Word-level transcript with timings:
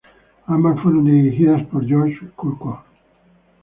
Ambas 0.47 0.81
fueron 0.81 1.05
dirigidas 1.05 1.63
por 1.67 1.85
George 1.85 2.17
Cukor. 2.35 2.79